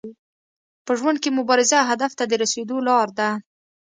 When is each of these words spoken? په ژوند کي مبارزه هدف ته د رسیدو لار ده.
په 0.85 0.91
ژوند 0.99 1.17
کي 1.23 1.29
مبارزه 1.37 1.79
هدف 1.89 2.11
ته 2.19 2.23
د 2.27 2.33
رسیدو 2.43 2.77
لار 2.87 3.07
ده. 3.17 3.29